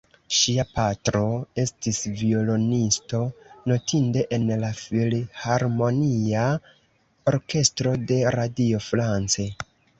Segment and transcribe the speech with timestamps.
[0.35, 1.19] Ŝia patro,
[1.63, 3.19] estis violonisto
[3.73, 6.49] notinde en la filharmonia
[7.37, 9.51] orkestro de Radio France.